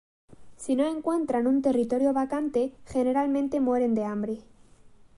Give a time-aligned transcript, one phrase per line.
[0.57, 4.39] Si no encuentran un territorio vacante, generalmente mueren de hambre.